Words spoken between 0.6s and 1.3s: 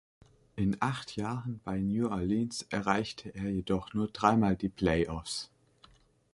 acht